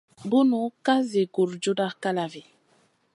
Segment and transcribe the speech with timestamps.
[0.31, 2.43] Bunu ka zi gurjuda kalavi.